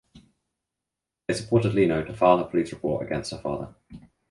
[1.27, 3.75] They supported Lino to file her police report against her father.